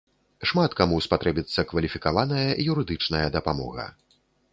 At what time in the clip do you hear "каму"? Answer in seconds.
0.79-0.95